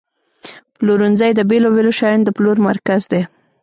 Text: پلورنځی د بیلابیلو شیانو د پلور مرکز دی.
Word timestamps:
پلورنځی 0.77 1.31
د 1.35 1.41
بیلابیلو 1.49 1.91
شیانو 1.99 2.25
د 2.25 2.29
پلور 2.37 2.57
مرکز 2.69 3.01
دی. 3.11 3.21